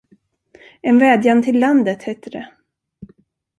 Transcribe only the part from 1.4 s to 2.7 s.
till landet, hette det.